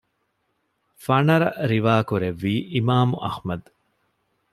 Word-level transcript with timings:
ފަނަރަ 1.03 1.49
ރިވާކުރެއްވީ 1.71 2.53
އިމާމު 2.73 3.15
އަޙްމަދު 3.23 3.69